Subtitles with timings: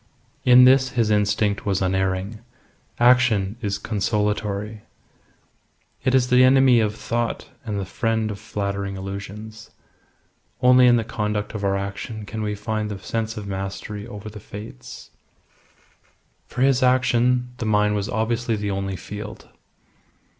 [0.45, 2.39] In this his instinct was unerring.
[2.99, 4.81] Action is consolatory.
[6.03, 9.69] It is the enemy of thought and the friend of flattering illusions.
[10.59, 14.27] Only in the conduct of our action can we find the sense of mastery over
[14.27, 15.11] the Fates.
[16.47, 19.49] For his action, the mine was obviously the only field.